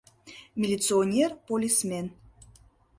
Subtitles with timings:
[0.55, 2.05] Милиционер— полисмен.